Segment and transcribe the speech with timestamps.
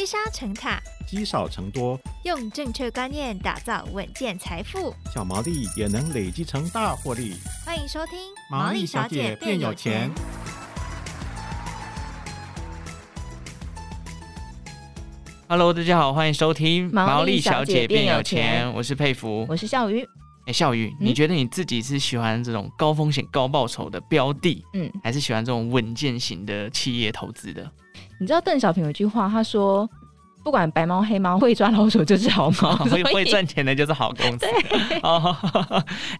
[0.00, 7.36] 积沙成塔，积少成多，用正确观念打造稳健财富，小毛利也能累积成大获利。
[7.66, 8.18] 欢迎收听
[8.50, 10.10] 《毛利小姐变有钱》。
[15.46, 20.02] Hello，大家好，欢迎收听《毛利小姐变有钱》，我是佩服，我是笑鱼。
[20.46, 27.70] 哎，笑鱼，你觉得你自己是喜欢这种高风险高报酬的标的，嗯，还是喜欢这种稳健型的企业投资的？
[28.20, 29.88] 你知道邓小平有一句话，他说
[30.44, 35.34] ：“不管白猫黑猫，会抓老鼠就是好猫， 会会赚钱的就是好公司。”对，哦，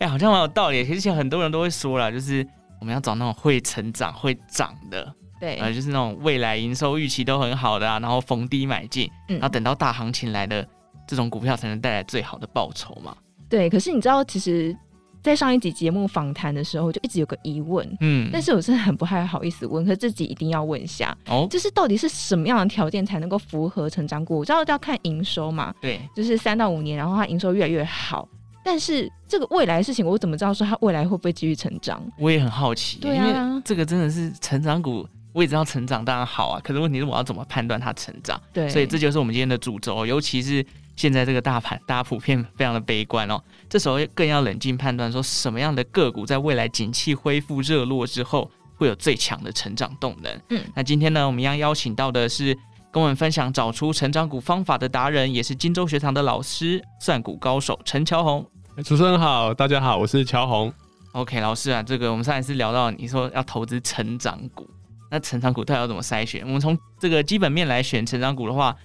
[0.00, 0.82] 哎，好像蛮有道理。
[0.84, 2.44] 其实很多人都会说了，就是
[2.80, 10.66] 我们要找那种会成长、会涨的，对，呃，就是那种未来营收预期都很好的啊，然后逢低买进，嗯，然后等到大行情来的
[11.06, 13.14] 这种股票才能带来最好的报酬嘛。
[13.50, 14.74] 对，可是你知道，其实，
[15.22, 24.38] 在上一集节目访谈的时候，就一直有个疑问，嗯，但是我真的很不太好意思问，可是自己一定要问一下，哦，就是到底是什么样的条件才能够符合成长股？
[24.38, 28.26] 我知道要看营收嘛，对，就是三到五年，然后它营收越来越好，
[28.64, 32.02] 但是这个未来的事情，我怎么知道说它未来会不会继续成长？
[32.18, 38.40] 我也很好奇，对啊，因为这个真的是成长股，我也知道成长当然好啊，可是问题是我要怎么判断它成长？
[38.54, 40.64] 对，所以这就是我们今天的主轴，尤其是。
[40.96, 43.42] 现在这个大盘，大家普遍非常的悲观哦。
[43.70, 50.40] 这时候更要冷静判断，说什么样的个股在未来景气恢复热络之后，会有最强的成长动能。
[50.50, 52.54] 嗯，那今天呢，我们要邀请到的是
[52.90, 58.46] 跟我们分享找出成长股方法的达人，也是金州学堂的老师，算股高手陈乔红。
[58.84, 60.70] 主持人好，大家好，我是乔红。
[61.12, 64.68] OK，老师啊，这个我们上一次聊到你说要投资成长股，
[65.10, 66.42] 那成长股到底要怎么筛选？
[66.44, 68.76] 我们从这个基本面来选成长股的话。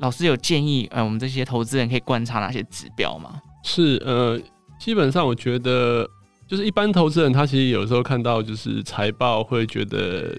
[0.00, 3.40] 老师有建议，呃，我们这些投资人可以观察哪些指标吗？
[3.62, 4.38] 是，呃，
[4.78, 6.06] 基本上我觉得，
[6.46, 10.36] 就是一般投资人他其实有时候看到就是财报会觉得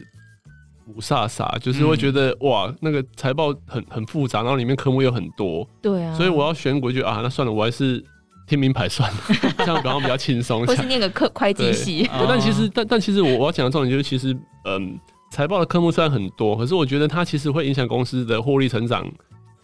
[0.88, 8.04] 五煞煞，就是会觉得、嗯、哇，那个财报很很复杂，然后里面科目又很多，对啊，所以我要选股就啊，那算了，我还是
[8.48, 9.18] 听名牌算了，
[9.58, 10.64] 这样比方比较轻松。
[10.68, 15.00] 或是念个科会计系，但其实但但其实我我要讲的重点就是，其实嗯，
[15.32, 19.10] 财报的科目虽然很多，可是我觉得它其实会影响公司的获利成长。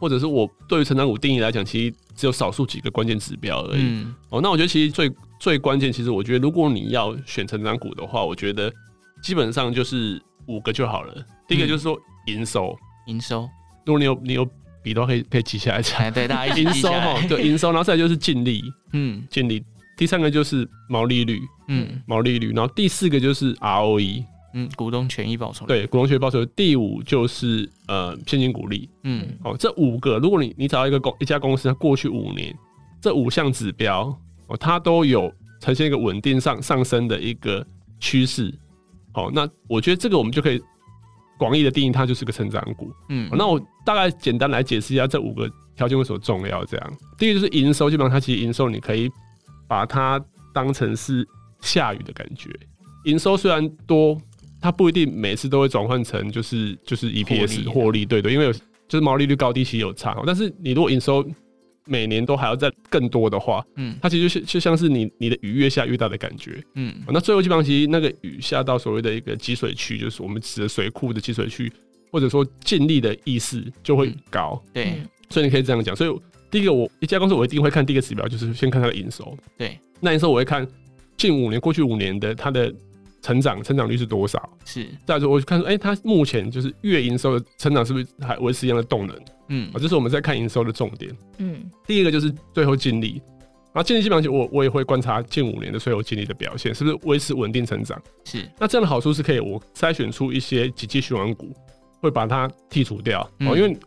[0.01, 3.81] 或者是我对于成长股定义来讲，其实只有少数几个关键指标而已。
[3.83, 8.73] 嗯、哦，那我觉得其实最最关键，其实我觉得如果你要选成长股的话，我觉得
[9.21, 11.13] 基本上就是五个就好了。
[11.47, 11.95] 第一个就是说
[12.25, 12.75] 营收，
[13.05, 13.47] 营收。
[13.85, 14.43] 如果你有你有
[14.81, 15.81] 笔的话，可以可以记下来。
[15.97, 18.63] 哎，对，大家 营收哈，对营收，然后再来就是净利，
[18.93, 19.63] 嗯，净利。
[19.95, 22.51] 第三个就是毛利率，嗯，毛利率。
[22.53, 24.25] 然后第四个就是 ROE。
[24.53, 26.45] 嗯，股东权益报酬对，股东权益报酬。
[26.47, 28.89] 第五就是呃现金股利。
[29.03, 32.53] 嗯，哦，这五个，如果你你找到一个公一家公司，它过去五年
[32.99, 34.07] 这五项指标
[34.47, 37.65] 哦，它都有呈现一个稳定上上升的一个
[37.99, 38.53] 趋势。
[39.13, 40.61] 好，那我觉得这个我们就可以
[41.37, 42.91] 广义的定义它就是个成长股。
[43.07, 46.65] 嗯，那我大概简单来解释一下这五个条件为什么重要。
[46.65, 49.09] 这样，第一个就是营收，基本上它其实营收你可以
[49.67, 50.21] 把它
[50.53, 51.25] 当成是
[51.61, 52.49] 下雨的感觉。
[53.05, 54.19] 营收虽然多。
[54.61, 58.59] 它不一定每次都会转换成就是就是 EPS 获利，对对，因为有就
[58.91, 60.15] 是毛利率高低其实有差。
[60.25, 61.25] 但是你如果营收
[61.85, 71.71] 每年都还要再更多的话，嗯，它其实就像就像是你你的雨越下越大的感觉，嗯，那最后基本上其实那个雨下到所谓的一个积水区，就是我们指的水库的积水区，
[72.11, 75.01] 或者说净利的意思就会高，对，
[75.31, 75.95] 所以你可以这样讲。
[75.95, 80.67] 所以第一个我一家公司我一定会看第一个指标，就是先看它的营收，对，那营收我会看
[81.17, 82.71] 近五年过去五年的它的。
[83.21, 84.49] 成长成长率是多少？
[84.65, 89.15] 是再说，我就看说，哎、欸，它目前就是月营收的成长是不是还维持一样的动能？
[89.49, 91.15] 嗯，啊，这是我们在看营收的重点。
[91.37, 93.21] 嗯，第一个就是最后净利，
[93.73, 98.01] 然后净利基本上我我也会观察近五年的最后净利的表现，是不是维持稳定成长？
[98.25, 98.49] 是。
[98.59, 101.55] 那这样的好处是可以我筛选出一些景气循环股，
[101.99, 103.21] 会把它剔除掉。
[103.21, 103.77] 哦、嗯，因为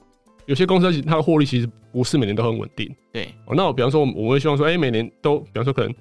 [0.46, 2.94] 有些公司它的获利其实不是每年都很稳定。
[3.12, 3.24] 对。
[3.46, 5.94] 哦，那我比方说，我们会希望说，哎、欸，每年都，比方说可能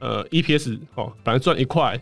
[0.00, 2.00] 呃 EPS 哦，反正赚一块。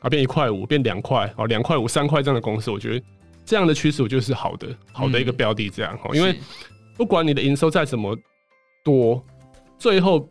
[0.00, 3.04] 啊，变一块五，变两块，哦，两块五、三块这样的公司，我觉得
[3.44, 6.38] 这样的趋势，我觉得是好的，好的一个标的，这样哈、嗯，因为
[6.96, 8.16] 不管你的营收再怎么
[8.84, 9.24] 多，
[9.78, 10.28] 最后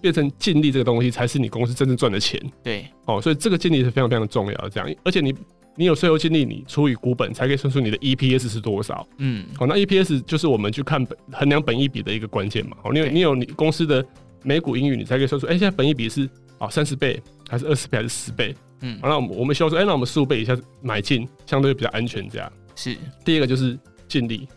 [0.00, 2.40] 变成净利这个东西，才是你公司真正赚的钱。
[2.62, 5.34] 对，哦，所以这个净利是非常非常重要的，这样，而且你
[5.74, 9.06] 你有税后净利，你除以股本，才可以算出你的 EPS 是多少。
[9.18, 12.76] 嗯，好，那 EPS 就是我们去看本衡量本益比的一个关键嘛。
[12.82, 14.04] 哦，你有你有你公司的
[14.42, 16.28] 每股盈余，你才可以算出，哎、欸，现在本益比是
[16.58, 18.54] 哦三十倍，还是二十倍，还是十倍？
[18.80, 22.96] 嗯，好，那我们我们希望说，哎、欸，那我们十五倍以下买进，相对比较安全，这样是。
[23.24, 24.48] 第二个就是净利，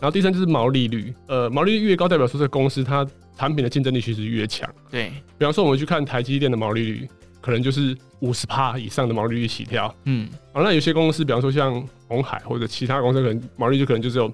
[0.00, 3.06] 然后第三就是毛利率，呃，毛利率越高，代表说这个公司它
[3.36, 4.68] 产品的竞争力其实越强。
[4.90, 7.08] 对，比方说我们去看台积电的毛利率，
[7.40, 9.92] 可能就是五十趴以上的毛利率起跳。
[10.04, 14.32] 嗯，好，那有些公司，比方说像鸿海或者其他公司，可能毛利率就可能就只有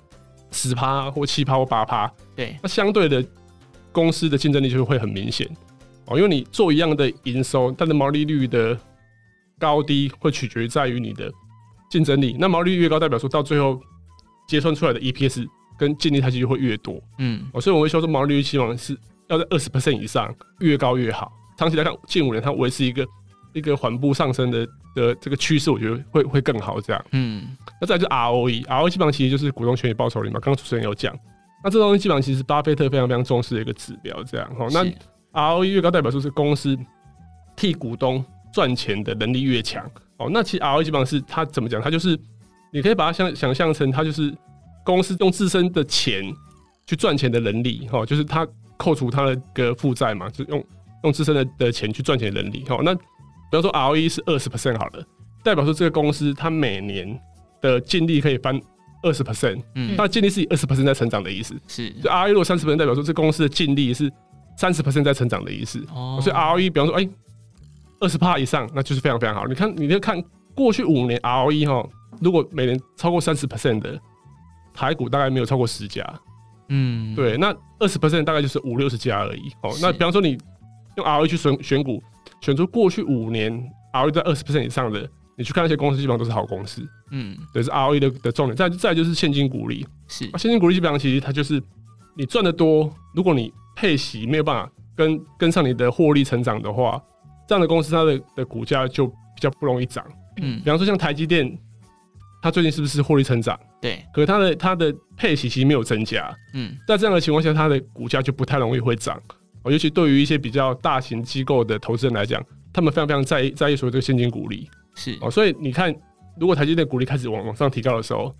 [0.51, 3.25] 十趴或七趴或八趴，对，那相对的
[3.91, 5.49] 公司的竞争力就会很明显。
[6.07, 8.77] 哦，因为你做一样的营收，它的毛利率的
[9.61, 11.31] 高低会取决于在于你的
[11.91, 12.35] 竞争力。
[12.41, 13.79] 那毛利率越高，代表说到最后
[14.49, 15.47] 结算出来的 EPS
[15.79, 17.01] 跟净利差距就会越多。
[17.19, 18.99] 嗯，哦，所以我会说，这毛利率期望是
[19.29, 21.31] 要在二十 percent 以上，越高越好。
[21.57, 23.07] 长期来看，近五年它维持一个
[23.53, 26.81] 一个缓步上升的的这个趋势，我觉得会会更好。
[26.81, 30.35] 这样，嗯，那再来就是 ROE，ROE 基本上其实就是股东权益报酬率嘛。
[30.35, 31.15] 刚刚主持人有讲，
[31.63, 34.23] 那这东西基本上其实巴菲特非常非常重视的一个指标。
[34.25, 34.85] 这样，哦，那
[35.39, 36.77] ROE 越高，代表说是公司
[37.57, 39.85] 替股东赚钱的能力越强。
[40.19, 41.81] 哦，那其实 ROE 基本上是它怎么讲？
[41.81, 42.19] 它就是
[42.73, 44.35] 你可以把它想想象成，它就是
[44.85, 46.23] 公司用自身的钱
[46.87, 47.89] 去赚钱的能力。
[47.91, 50.65] 哦，就是它扣除它的个负债嘛，就用
[51.05, 52.65] 用自身的的钱去赚钱的能力。
[52.69, 53.01] 哦，那比
[53.53, 55.05] 方说 ROE 是二十 percent 好了，
[55.43, 57.19] 代表说这个公司它每年
[57.61, 58.61] 的净利可以翻
[59.03, 61.91] 二十 percent，嗯，它的净利是以二十 percent 在成长的意思，是。
[62.03, 64.13] 就 ROE 如果三十 percent，代表说这公司的净利是
[64.59, 65.83] 三十 percent 在成长的意思。
[65.95, 67.09] 哦，所以 ROE 比方说，哎，
[68.01, 69.47] 二十趴以上，那就是非常非常好。
[69.47, 70.23] 你看，你就看
[70.55, 71.89] 过去五年 ROE 哈，
[72.21, 73.99] 如果每年超过三十 percent 的
[74.75, 76.03] 台股大概没有超过十家，
[76.69, 79.51] 嗯，对，那二十 percent 大概就是五六十家而已。
[79.63, 80.37] 哦，那比方说你
[80.97, 82.03] 用 ROE 去选选股。
[82.43, 83.53] 选出过去五年
[83.93, 85.07] ROE 在二十 percent 以上的，
[85.37, 86.83] 你去看那些公司，基本上都是好公司。
[87.11, 88.57] 嗯，对，是 ROE 的的重点。
[88.57, 91.63] 再再就是现金股利，是啊，现金股利基本上其实它就是
[92.17, 97.03] 你赚的多，如果你配息没有办法跟跟上你的获利成长的话，
[97.51, 100.07] 这样的公司它的的股价就比较不容易涨。
[100.41, 101.59] 嗯，比方说像台积电，
[102.41, 103.59] 它最近是不是获利成长？
[103.83, 106.33] 对，可是它的它的配息其实没有增加。
[106.55, 109.21] 嗯，在这样的情况下，它的股价就不太容易会涨。
[109.65, 112.41] 哦，尤其对于一些比较大型机构的投资人来讲，
[112.73, 115.93] 他们非常非常在意在意所谓这个现金股利，是哦，所以你看，
[116.39, 118.33] 如果台积电股利开始往往上提高的时候，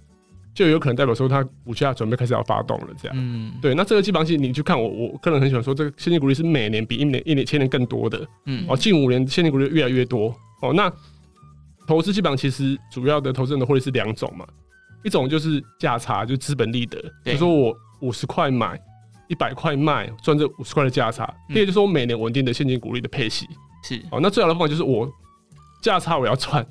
[0.55, 10.93] 就有可能代表说它股价准备开始要发动了，这样，嗯，对，那这个基本上你去看我，我个人很喜欢说，这个现金股利是每年比一年一年千年更多的，嗯，哦，近五年现金股利越来越多，哦，那
[11.87, 14.47] 投资基本上其实主要的投资人的获利是两种嘛，
[15.05, 18.81] 一种就是价差，就是资本利得，比如说我五十块买。
[19.29, 23.47] 一百块卖赚这五十块的价差，第二就是我每年稳定的现金股利的配息，
[23.85, 24.19] 是哦。
[24.21, 25.09] 那最好的方法就是我
[25.81, 26.67] 价差我要赚，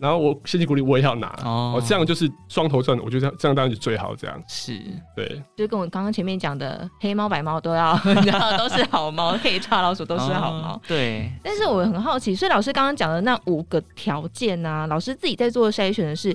[0.00, 3.04] 然后我现金股利我也要拿哦，这样就是双头赚的。
[3.04, 4.80] 我觉得这样这样当然就最好，这样是
[5.14, 5.42] 对。
[5.54, 10.80] 就跟我刚刚前面讲的黑猫白猫都要， 然后都是好猫，黑叉老鼠都是好猫。
[10.88, 11.30] 对。
[11.44, 16.34] 但是我很好奇，所以老师刚刚讲的那五个条件啊，老师自己在做筛选的是，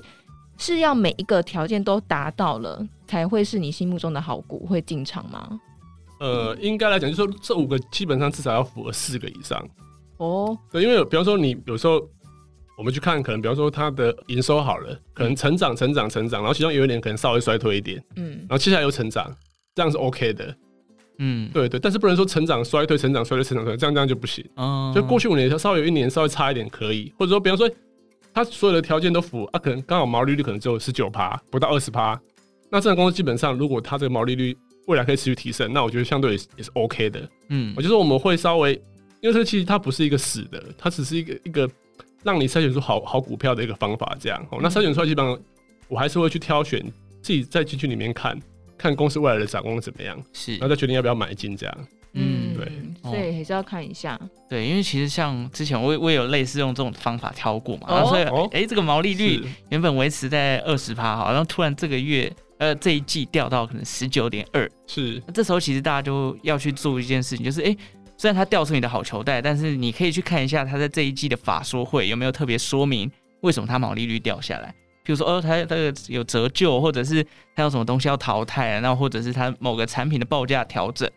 [0.56, 5.60] 是要每一个条件都达到了，才会是你心目中的好股会进场吗？
[6.20, 9.62] 呃，应该来讲，就是说这五个基本上至少要符合四个以上。
[10.18, 12.00] 哦，对，因为比方说你有时候
[12.76, 19.34] 我们去看，可能比方说它的营收好了，可能成长、成长、成长，然后其中有一年可能稍微衰退一点，嗯，然后接下来又成长，
[19.74, 20.56] 这样是 OK 的。
[21.18, 24.44] 嗯，对对，但是不能说成长衰退、成长衰退、成长衰退，这样这样就不行。
[24.56, 27.70] 哦，就过去五年它稍微有一年稍微差一点可以，或者说比方说
[28.34, 32.20] 它所有的条件都符合啊，可能刚好毛利率可能只有十九趴，不到二十趴，
[32.70, 34.54] 那这样公司基本上如果它这个毛利率
[34.88, 37.26] 未来可以持续提升，那我觉得相对也是 OK 的。
[37.48, 38.74] 嗯，我觉得我们会稍微，
[39.22, 41.66] 因为这个其实它不是一个死的，它只是一个一个
[42.22, 44.16] 让你筛选出好好股票的一个方法。
[44.20, 45.38] 这样，哦，那筛选出来基本上
[45.88, 46.80] 我还是会去挑选，
[47.22, 48.38] 自己在进去里面看
[48.76, 51.78] 看公司未来的展望怎么样，是，然后再决定要不要买进这样。
[52.14, 54.18] 嗯，对，所以还是要看一下。
[54.48, 62.32] 对，因为其实像之前我我也有类似用这种方法挑过嘛，然后所以哎，这个毛利率原本维持在二十趴，好，然后突然这个月。
[62.58, 65.22] 呃，这一季掉到可能十九点二，是。
[65.26, 67.76] 那这时候其实大家就要去做一件事情，就是哎，
[68.16, 73.10] 虽然它掉出你的好球袋，但是你可以去看一下他在这一季的法说会有没有特别说明
[73.42, 74.74] 为什么它毛利率掉下来。
[75.04, 81.08] 比如说，哦，它这个有折旧，或者是它有什么东西要淘汰，那或者是它某个产品的报价调整，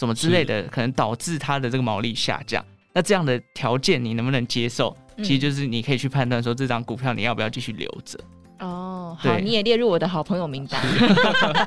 [0.00, 2.64] 什么之类的，可能导致它的这个毛利下降。
[2.92, 4.96] 那这样的条件你能不能接受？
[5.18, 8.18] 其实就是你可以去判断说这张股票你要不要继续留着。
[8.58, 10.82] 哦，好，你也列入我的好朋友名单。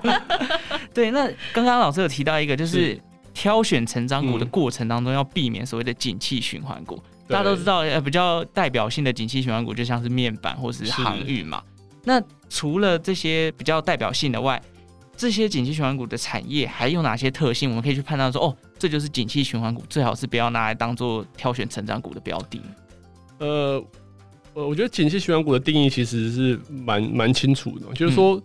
[0.93, 2.99] 对，那刚刚老师有提到一个，就是
[3.33, 7.01] 挑选成长股的过程当中要避免所谓的景气循环股。
[7.27, 11.61] 大家都知道，呃，比较代表性的景气循环股就像是面板或是航运嘛。
[12.03, 14.61] 那除了这些比较代表性的外，
[15.15, 17.69] 这些景气循环股的产业还有哪些特性？
[17.69, 22.61] 我们可以去判断说，哦，这就是景气循环股，最好是不要拿来当做挑选成长股的标的。
[23.39, 23.83] 呃。
[24.55, 28.43] 呃，我觉得景气循环股的定义其实是蛮蛮清楚的，就是说，嗯、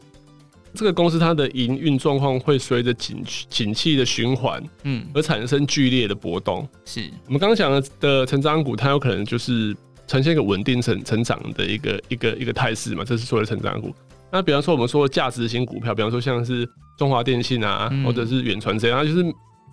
[0.74, 6.68] 这个公司它的营运状况会随着景景气的循环，嗯，而产生剧烈的波动。
[6.84, 9.74] 是我们刚刚讲的的成长股，它有可能就是
[10.06, 13.94] 呈现一个稳定成成长的一个一个一个态势嘛，这是所谓的成长股。
[14.32, 19.22] 那比方说我们说价值型股票，比方说像是中华电信啊，嗯、或者是远传这样，就是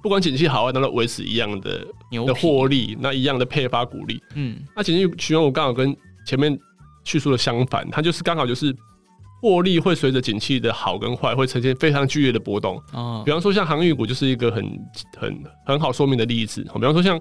[0.03, 1.83] 不管景气好坏，都维持一样的
[2.27, 4.21] 的获利，那一样的配发股利。
[4.35, 5.95] 嗯，那景气循环股刚好跟
[6.27, 6.55] 前面
[7.03, 8.71] 叙述的相反，它就是刚好就是
[9.41, 12.81] 获利会随着景气的好跟坏，会呈现非常剧烈的波动。
[12.93, 14.63] 哦，比方说像航运股就是一个很
[15.17, 16.61] 很很好说明的例子。
[16.63, 17.19] 比方说像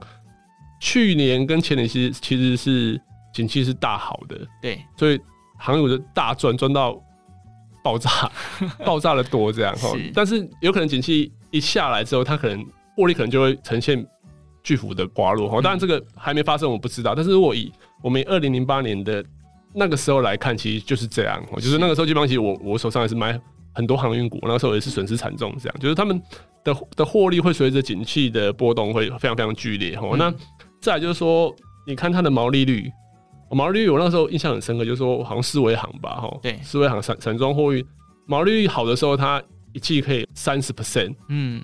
[0.81, 3.01] 去年跟前年其实其实是
[3.33, 5.19] 景气是大好的，对，所以
[5.59, 7.01] 航运股就大赚，赚到。
[7.83, 8.31] 爆炸，
[8.85, 12.63] 爆炸的多这样哈，是但是有可能景气一下来之后，它可能
[12.95, 14.07] 获利可能就会呈现
[14.63, 15.63] 巨幅的滑落哈。
[15.63, 17.15] 当然这个还没发生，我不知道。
[17.15, 17.73] 但是如果以
[18.03, 19.25] 我们二零零八年的
[19.75, 21.43] 那个时候来看，其实就是这样。
[21.57, 23.39] 是就是那个时候基本上，其实我我手上也是买
[23.73, 25.55] 很多航运股，那个时候也是损失惨重。
[25.59, 26.21] 这样就是他们
[26.65, 30.11] 的的获利会随着景气的波动会非常非常剧烈哦。
[30.13, 30.35] 嗯、那
[30.81, 31.55] 再来就是说，
[31.87, 32.91] 你看它的毛利率。
[33.53, 37.85] 毛利率我那时候印象很深刻，就是说好像四维行吧，哈，对，四维行散散装货运
[38.25, 41.61] 毛利率好的时候，它一季可以三十 percent，嗯，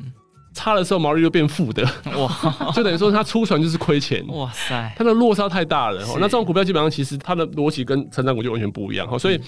[0.57, 1.85] 差的时候毛利率就变负的，
[2.17, 9.39] 哇， 就等于说它出船就是亏钱，哇塞，它的落差太大了，那这种股票基本上其实它的逻辑跟成长股就完全不一样，哈，所以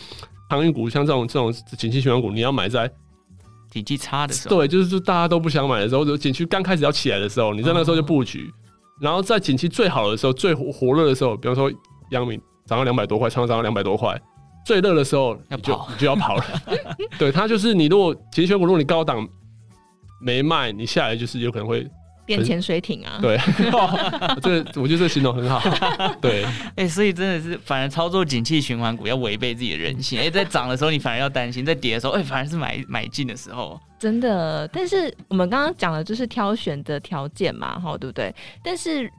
[0.50, 2.90] 航运股像这种这种景气循环股，你要买在
[3.70, 8.52] 景气差的时候，对，就是就大家都不想买的时候，就景气刚开始要起来的时候，你在那个时候就布局，哦、
[9.00, 11.70] 然后在景气最好的时候、最火火热的时候，比方说。
[12.10, 14.18] 阳明涨到两百多块，长荣涨到两百多块，
[14.64, 16.44] 最热的时候你就你就要跑了。
[17.18, 19.28] 对，它就是你如果景气选股，如果你高档
[20.20, 21.86] 没卖，你下来就是有可能会
[22.26, 23.18] 变潜水艇啊。
[23.22, 23.38] 对，
[24.42, 25.60] 这我觉得这个形容很好。
[26.20, 30.18] 对，哎、欸，所以真的是，反而操作景气循环股要违背自己的人性。
[30.18, 33.80] 哎、欸，在涨的时候你反而要担心，在跌的时候，哎、欸，反而是买买进的时候。
[33.98, 38.34] 真的，但是我们刚刚讲的就是挑选的条件嘛，哈，对不对？
[38.62, 39.10] 但是。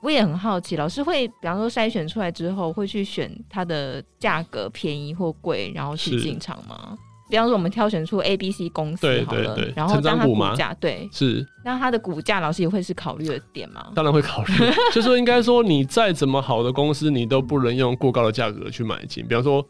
[0.00, 6.96] 我也很好奇，老师会比方说筛选出来之后，会去选它的价格便宜或贵，然后去进场吗？
[7.28, 13.92] 是比方说，我们挑选出 A、B、C 公司好了，对对对，然后让它股价对是，那它的股价，老师也会是考虑的点吗？
[13.94, 14.52] 当然会考虑，
[14.92, 19.26] 就是说应该说，你再怎么好的公司，你都不能用过高的价格去买进。
[19.26, 19.64] 比方说，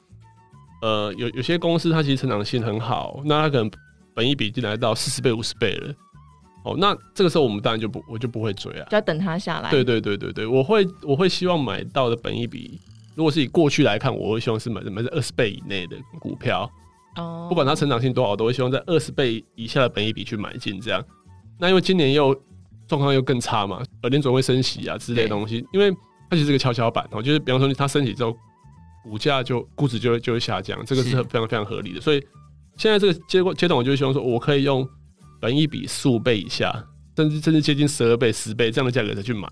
[0.82, 3.70] 呃，有有些公司它其实成长性很好，那它可能
[4.14, 5.94] 本益比进来到四十倍、五十倍了。
[6.64, 9.70] 哦，那这个时候我们当然就不，我就不会追啊，就要等它下来。
[9.70, 12.80] 对对对对对，我会我会希望买到的本益比，
[13.14, 16.70] 如果是以过去来看，我会希望是买买在二十倍以内的股票。
[17.16, 20.80] 哦，不管它成长性多好，都会希望在二十倍以下的本益比去买进。
[20.80, 21.04] 这样，
[21.58, 22.34] 那因为今年又
[22.86, 25.90] 状况又更差嘛，而联总会升息啊之类的东西，因为
[26.30, 28.36] 它其实是个跷跷板哦，就是比方说它升息之后，
[29.04, 32.00] 股价就估值就会就会下降，这个是非常非常合理的。
[32.00, 32.20] 所以
[32.76, 34.88] 现在这个阶阶段，我就希望说我可以用。
[35.40, 36.84] 本益比十五倍以下，
[37.16, 39.48] 甚至甚至接近十二倍、十倍这样的价格才去买，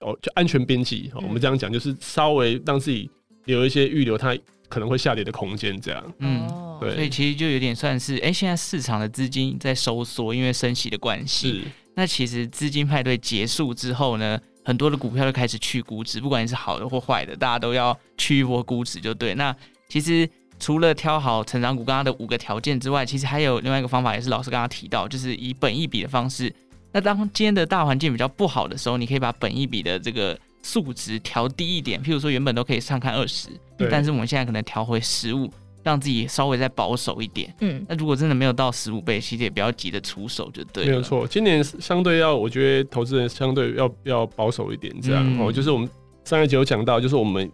[0.00, 1.10] 哦，就安全边际。
[1.14, 3.10] 哦我们这样讲，就是稍微让自己
[3.46, 4.36] 留一些预留，它
[4.68, 5.80] 可能会下跌的空间。
[5.80, 6.63] 这样，嗯，对。
[6.92, 11.52] 所以其实就有点算是，哎、欸，现在市场的资金在收缩，因为升息的关系。
[11.52, 11.62] 是。
[11.94, 19.34] 那其实资金派对结束之后呢，很多的股票就开始去估值，不管你是好的或坏的，大家都要去一波估值，就对。
[19.34, 19.54] 那
[19.88, 20.28] 其实。
[20.60, 26.50] 除了挑好成长股刚刚的五个条件之外，其实还有另外一个方法，也是老师刚刚提到，就是以本一笔的方式。
[26.92, 33.48] 那当今天的大环境比较不好的时候，你可以把本一笔的这个数值调低一点，譬如说原本都可以上看二十，
[33.90, 35.52] 但是我们现在可能调回十五，
[35.84, 37.54] 让自己稍微再保守一点。
[37.60, 40.90] 嗯，那如果真的没有到十五倍，其实也不要急着出手就对了。
[40.90, 45.88] 没有错，今年相对要，我觉得投资人相对要要保守一点，这样哦，嗯、就是我们
[46.24, 47.48] 上一集有讲到，就是我们。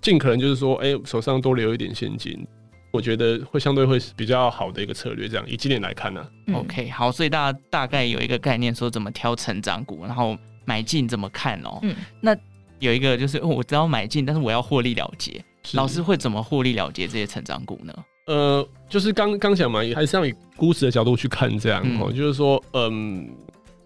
[0.00, 2.46] 尽可能就是说，哎、欸，手上多留一点现金，
[2.92, 5.26] 我觉得会相对会是比较好的一个策略。
[5.28, 11.80] 这样以今年来看呢、啊、OK，好，所以大家大概有一个概念，说怎么挑成长股，然后买进怎么看哦。
[11.82, 12.32] 嗯，那
[12.78, 17.92] 有一个就是我只要买进，但是我要获利了结，是老师会怎么获利了结这些成长股呢？
[18.26, 22.08] 呃，就是刚刚讲嘛，还是要以估值的角度去看这样哦。
[22.10, 23.28] 嗯、就是说，嗯，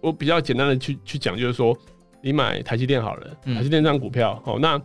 [0.00, 1.76] 我比较简单的去去讲，就是说，
[2.20, 4.80] 你买台积电好了，台积电这张股票，哦、嗯，那。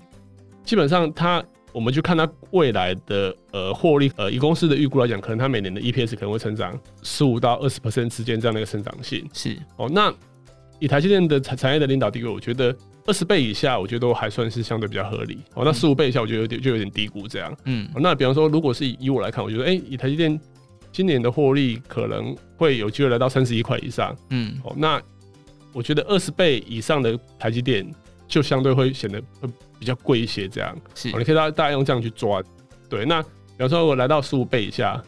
[0.63, 9.25] 基本上，它我们就看它未来的呃获利，呃以公司的预估来讲，可能它每年的 EPS 可能会成长十五到二十 percent 之间这样的一个成长性。
[9.31, 10.13] 是哦，那
[10.79, 15.39] 以台积电的产产业的领导地位，我觉得二十倍以下，我觉得都还算是相对比较合理。
[15.55, 17.55] 哦，那十五倍以下，我觉得有点就有点低估这样。
[17.65, 20.39] 嗯、哦，那比方说，如果是以我来看，我觉得哎、欸，以台积电
[20.91, 24.15] 今年的获利可能会有机会来到三十一块以上。
[24.29, 25.01] 嗯，哦，那
[25.73, 27.89] 我觉得二十倍以上的台积电
[28.27, 29.49] 就相对会显得会。
[29.79, 32.41] 比较贵一些，这样是，你可以大大家用这样去抓，
[32.89, 33.05] 对。
[33.05, 34.99] 那比方说，我来到十五倍以下，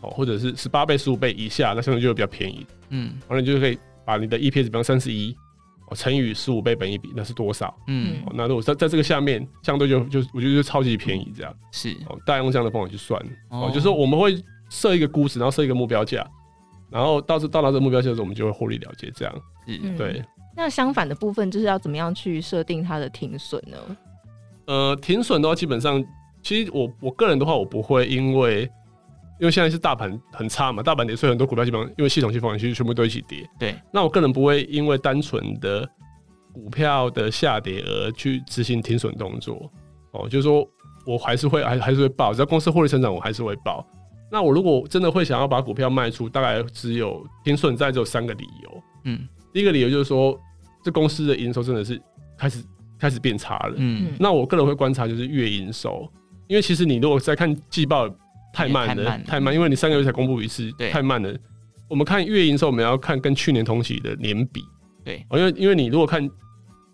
[0.00, 3.14] 哦，或者是十八倍、十五倍以下，那相对就会比较便宜，嗯。
[3.26, 5.36] 完了，你就可以把你的 EPS，比方三十一，
[5.90, 7.76] 哦，乘以十五倍本一比，那是多少？
[7.88, 8.16] 嗯。
[8.32, 11.90] 那如果在在这个下面，相对就就我觉得就超级便宜，这样是。
[12.08, 13.20] 哦，大家用这样的方法去算，
[13.50, 16.26] 哦，就是我们会设一个估值，然后设一个目标价，
[16.90, 19.34] 然后到时到达这个目标价的时候，我们就会获利了结这样。
[19.66, 20.22] 嗯，对。
[20.56, 23.76] 那相反的部分就是要怎么样去设定它的停损呢？
[24.66, 26.02] 呃，停损的话，基本上
[26.42, 28.68] 其实我我个人的话，我不会因为
[29.38, 33.46] 因为现在是大盘很差嘛，大盘跌，所以很多股票基本上因为系统性风险其实全部都一起跌。
[33.58, 33.74] 对。
[33.92, 35.88] 那我个人不会因为单纯的
[36.52, 39.70] 股票的下跌而去执行停损动作。
[40.12, 40.66] 哦，就是说
[41.04, 43.86] 我还是会还还是会报，只要公司获利成长，我还是会报。
[44.30, 48.82] 那我如果真的会想要把股票卖出，大概只有停损在只有三个理由。
[49.04, 50.36] 嗯，第一个理由就是说，
[50.82, 52.00] 这公司的营收真的是
[52.36, 52.64] 开始
[52.98, 53.74] 开始变差了。
[53.76, 56.10] 嗯，那我个人会观察就是月营收，
[56.48, 58.08] 因为其实你如果在看季报
[58.56, 61.32] 太慢了，太慢，太慢，因为你三个月才公布一次，对，太慢了。
[61.88, 64.62] 我们看月营收，我们要看跟去年同期的年比。
[65.04, 66.28] 对，因为因为你如果看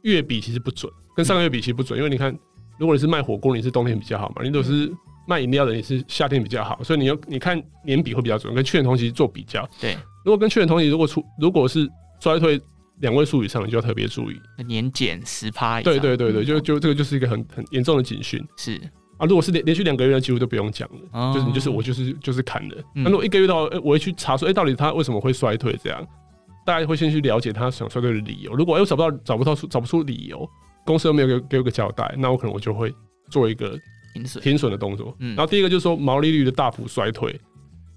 [0.02, 2.36] 月比其实不准，跟上个月比其实不准，因为你看。
[2.78, 4.42] 如果你是卖火锅，你是冬天比较好嘛？
[4.42, 4.90] 你如果是
[5.28, 6.82] 卖饮料的，你是夏天比较好。
[6.82, 9.68] 所以你要你看年比会比较准，跟去年同期做比较。
[9.78, 11.88] 对，如果跟去年同期如果出如果是
[12.18, 12.60] 衰退
[13.00, 14.40] 两位数以上，你就要特别注意。
[14.66, 15.92] 年减十趴以上。
[15.92, 18.42] 对对对对，就就这个就是一个很很严重的警讯。
[18.56, 18.80] 是
[19.22, 22.76] 啊，如果是连连续两个月，几乎都不用讲了，哦、就是你就是我就是就是砍了。
[22.94, 25.78] 那、嗯、如果一个月的话，我会去查说，哎、欸，到底他为什么会衰退？
[25.82, 26.06] 这样
[26.66, 28.52] 大家会先去了解他想衰退的理由。
[28.54, 30.48] 如果又找不到找不到出找不出理由，
[30.84, 32.92] 公司又没有给给我个交代，那我可能我就会。
[33.30, 33.78] 做一个
[34.12, 37.34] 停损停损的动作，嗯，然后第一个就是说毛利率的大幅衰退，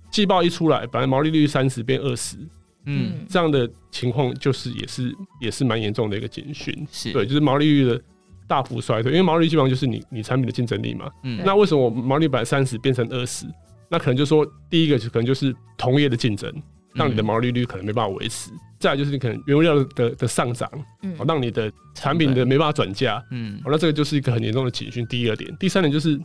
[0.10, 2.38] 季报一出来，本来毛利率三十变二十，
[2.86, 8.02] 嗯，这样的情况就是也是也是蛮严重的一个警讯，是对，就是毛利率的
[8.48, 13.46] 大幅衰退，因为毛利率基本上就是你你产品的竞争力嘛，嗯，那为什么我毛利率本来三十变成二十？
[13.90, 16.54] 那可能就是说第一个可能就是同业的竞争。
[16.98, 20.72] 让你的毛利率可能没办法维持，嗯、再来就是你可能原物料的的上涨，
[21.02, 25.06] 嗯，让你的产品的没办法转嫁，嗯，那这个就是一个很严重的警讯。
[25.08, 26.18] 第二点，第三点就是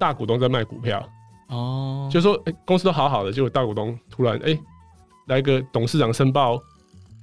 [0.00, 1.06] 大股东在卖股票，
[1.50, 4.60] 哦，就是说，哎、欸，公司都好好的，结果大股东突然，哎、欸，
[5.26, 6.58] 来个董事长申报，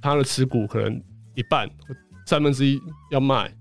[0.00, 1.02] 他的持股可能
[1.34, 1.68] 一半
[2.24, 2.80] 三分之一
[3.10, 3.52] 要卖。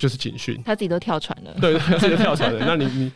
[0.00, 1.54] 就是警讯，他自己都跳船了。
[1.60, 2.58] 对，他自己都跳船了。
[2.64, 3.12] 那你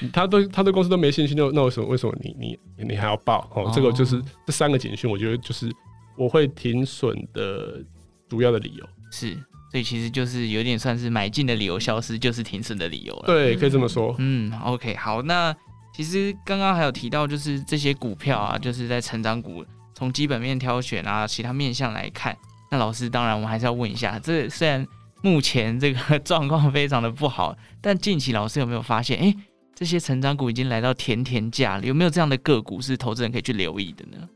[0.00, 3.40] 你他对他对公司都没信心，那那为什么为什么你你你还要报？
[3.56, 5.68] 哦，哦这个就是这三个警讯，我觉得就是
[6.16, 7.82] 我会停损的
[8.28, 8.88] 主要的理由。
[9.10, 9.34] 是，
[9.72, 13.24] 所以其实就是有点算是买进的理由消失，就是停损的理由了。
[13.26, 14.14] 对，可以这么说。
[14.18, 15.20] 嗯，OK，好。
[15.22, 15.52] 那
[15.92, 22.36] 其实刚刚还有提到，就是这些股票啊，就是在成长股，从基本面挑选啊，其他面向来看，
[22.70, 24.86] 那老师当然我们还是要问一下，这虽然。
[25.20, 29.36] 目前这个状况非常的不好，但近期老师有没有发现，哎、欸，
[29.74, 31.84] 这些成长股已经来到甜甜价了？
[31.84, 34.28] 有没有这样的个股是投资人可以去留意的呢？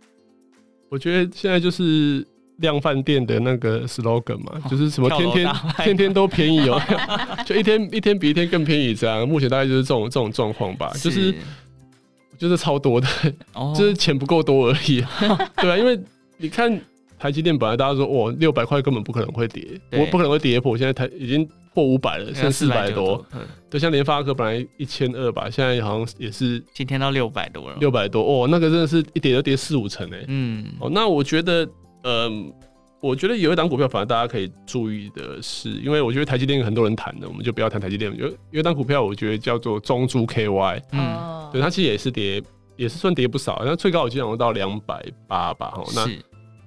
[0.88, 6.81] 我觉得现在就是量贩店的那个 slogan 嘛，哦、就是什么天天天天都便宜哦，
[7.47, 9.27] 就一天一天比一天更便宜这样。
[9.27, 11.35] 目前大概就是这种这种状况吧，是就是
[12.38, 13.09] 就是超多的，
[13.55, 15.05] 哦、就是钱不够多而已。
[15.57, 15.99] 对啊，因为
[16.37, 16.81] 你看。
[17.23, 23.25] 台积电本来大家说哇六百块根本不可能会跌，我不可能会跌破，现在台已经破五百了，剩四百多。
[23.71, 30.25] 对，像联发科本来一千二吧，现在好像也是今天到六百多了，六百多哦，那个真的是一跌就跌四五成哎。
[30.27, 31.65] 嗯，哦，那我觉得，
[32.03, 32.55] 嗯、呃，
[33.01, 38.13] 我觉得有一档股票，反而大家可以注意的是，因为我觉得台积电有很多人谈的，我们就不要谈台积电。
[38.19, 42.43] 有有一档股票，我觉得叫做中珠 KY，嗯，对，它其实也是跌，
[42.77, 46.11] 也是算跌不少，那最高我记得好像到两百八吧，哈，那。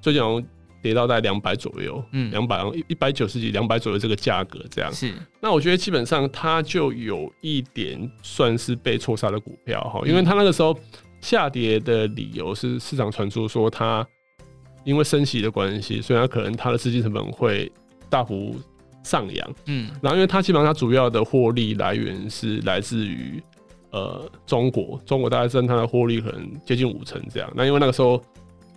[0.06, 0.48] 最近好像
[0.84, 4.94] 跌到大概两百左右，嗯，两百一一百九十几，两百左右这个价格这样。
[4.94, 10.78] 是，那我觉得基本上它就有一点算是被错杀的股票哈，因为它那个时候
[11.22, 14.08] 下跌的理由是市场传出说它
[14.84, 17.72] 因为升息的关系，所以它可能它的资金成本会
[18.08, 18.56] 大幅
[19.02, 23.42] 上扬，嗯，然后因为它基本上它主要的获利来源是来自于
[23.90, 27.52] 呃中国，中国大概占它的获利可能接近五成这样。
[27.56, 28.22] 那因为那个时候。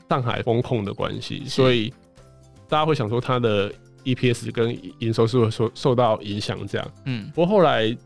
[0.09, 1.93] 上海风控的关系，所以
[2.69, 3.73] 大家会想说它的
[4.05, 6.93] EPS 跟营收是会受受到影响，这样。
[7.05, 7.99] 嗯，不过后来现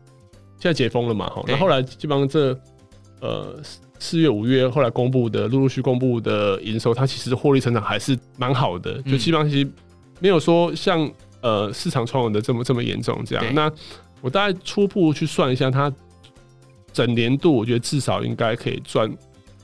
[0.59, 2.59] 在解封了嘛，哈，那后来基本上这
[3.21, 3.57] 呃
[3.99, 9.71] 四月五月后来公布的陆陆续公布的营收，它其实获利成长还是蛮好的，就基本上其实
[10.19, 11.09] 没有说像
[11.41, 13.53] 呃市场传闻的这么这么严重这样。
[13.53, 13.71] 那
[14.19, 15.93] 我大概初步去算一下，它
[16.91, 19.09] 整年度我觉得至少应该可以赚，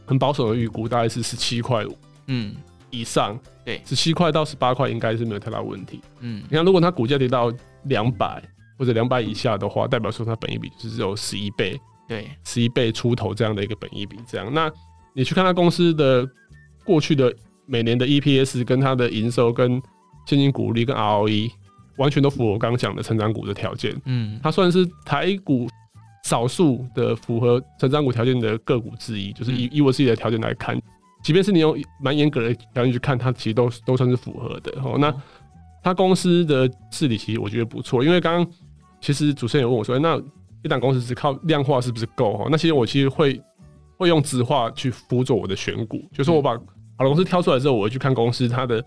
[0.05, 1.97] 很保守的预估大概是十七块五。
[2.29, 2.55] 嗯，
[2.91, 5.99] 以上对，十七块到十八块应该是没有太大问题。
[6.21, 7.51] 嗯，你看，如果它股价跌到
[7.83, 8.41] 两百
[8.77, 14.15] 或者两百以下的话，代表说它本益比就是只有十一倍，对，十一倍出头这样的一个本益比。
[14.27, 14.71] 这样，那
[15.13, 16.27] 你去看它公司的
[16.85, 17.33] 过去的
[17.65, 19.81] 每年的 EPS 跟它的营收跟
[20.25, 21.51] 现金股利跟 ROE
[21.97, 23.99] 完全都符合我刚刚讲的成长股的条件。
[24.05, 25.67] 嗯，它算是台股
[26.23, 30.79] 少数的符合成长股条件的个股之一，就是以以我自己的条件来看。
[31.21, 34.71] 即便是你用蛮严格的条件去看，它其实都都算是符合的。
[34.81, 35.13] 哦，那
[35.83, 38.53] 他公司的治理其实我觉得不错，因为刚刚
[39.01, 40.17] 其实主持人有问我说，那
[40.63, 42.37] 一档公司只靠量化是不是够？
[42.37, 43.41] 哈，那其实我其实会
[43.97, 48.83] 会用质化去辅佐我的选股，就是我把好的公司挑出来之后，我会去看公司它的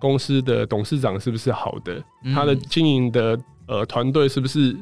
[0.00, 2.02] 公司的董事长是不是好的，
[2.34, 4.76] 他的经营的呃团队是不是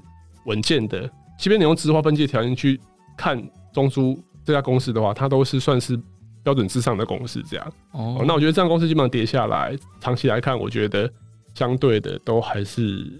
[0.46, 1.10] 稳健的。
[1.38, 2.80] 即便你用质化分析的条件去
[3.16, 5.98] 看中珠这家公司的话，它都是算是。
[6.44, 11.10] 标准之上的公司这样哦，那我觉得这样公司基本上跌下来，长期来看，我觉得
[11.54, 13.10] 相对的都还是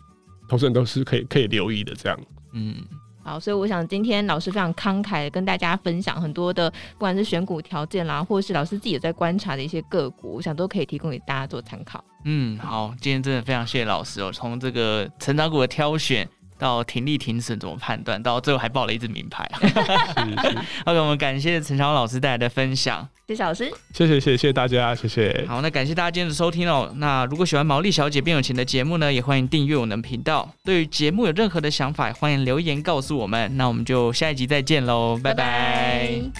[0.46, 2.16] 投资人都是可以可以留意的这样。
[2.52, 2.76] 嗯，
[3.22, 12.04] 好，所以我想今天老师非常慷慨的跟大家分享很多的，不管是选股条件啦，或者是老师自己也在观察的一些个股，我想都可以提供给大家做参考。
[12.26, 16.28] 嗯，好，今天真的非常谢谢老师哦，从这个成长股的挑选。
[16.56, 18.22] 到停利停损怎么判断？
[18.22, 19.44] 到最后还报了一支名牌。
[20.86, 23.06] OK，我们感谢陈超老师带来的分享。
[23.26, 25.46] 谢谢老师，谢谢谢谢大家，谢谢。
[25.48, 26.92] 好，那感谢大家今天的收听哦。
[26.96, 30.46] 那如果喜欢毛利小姐变有钱的节目呢，也欢迎订阅我们的频道。
[30.62, 33.56] 对于节目有任何的想法，欢迎留言告诉我们。
[33.56, 35.36] 那我们就下一集再见喽，拜拜。
[35.36, 36.30] 拜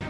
[0.00, 0.06] 拜。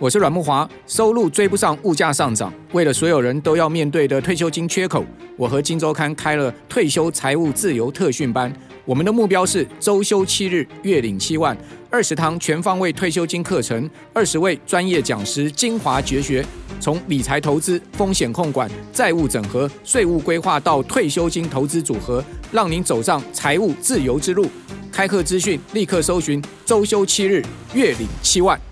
[0.00, 5.04] 我是阮木华，收入追不上物价上涨，为了所有人都要面对的退休金缺口，
[5.36, 8.52] 我和金周刊开了退休财务自由特训班。
[8.84, 11.56] 我们的目标是周休七日，月领七万，
[11.92, 16.46] 二十堂全方位退休金课程，二十位专业讲师精华绝学，
[16.78, 24.46] 从理财投资、风险控管、债务整合、税务规划到退休金投资组合，让您走上财务自由之路。
[24.92, 28.69] 开课资讯立刻搜寻周休七日，月领七万。